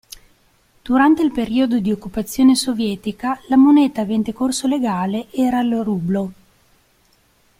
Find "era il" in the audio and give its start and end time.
5.29-5.83